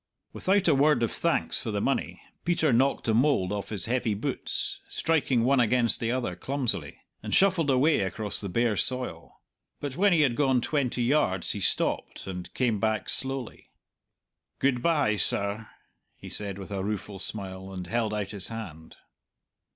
Without 0.33 0.67
a 0.67 0.73
word 0.73 1.03
of 1.03 1.11
thanks 1.11 1.61
for 1.61 1.69
the 1.69 1.79
money, 1.79 2.23
Peter 2.43 2.73
knocked 2.73 3.03
the 3.03 3.13
mould 3.13 3.51
off 3.51 3.69
his 3.69 3.85
heavy 3.85 4.15
boots, 4.15 4.79
striking 4.89 5.43
one 5.43 5.59
against 5.59 5.99
the 5.99 6.11
other 6.11 6.35
clumsily, 6.35 6.97
and 7.21 7.35
shuffled 7.35 7.69
away 7.69 7.99
across 7.99 8.41
the 8.41 8.49
bare 8.49 8.75
soil. 8.75 9.39
But 9.79 9.97
when 9.97 10.11
he 10.11 10.21
had 10.21 10.35
gone 10.35 10.59
twenty 10.59 11.03
yards 11.03 11.51
he 11.51 11.59
stopped, 11.59 12.25
and 12.25 12.51
came 12.55 12.79
back 12.79 13.09
slowly. 13.09 13.69
"Good 14.57 14.81
bye, 14.81 15.17
sir," 15.17 15.69
he 16.15 16.29
said 16.29 16.57
with 16.57 16.71
a 16.71 16.83
rueful 16.83 17.19
smile, 17.19 17.71
and 17.71 17.85
held 17.85 18.11
out 18.11 18.31
his 18.31 18.47
hand. 18.47 18.95